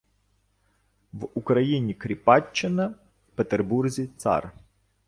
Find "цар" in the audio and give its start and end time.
4.17-4.51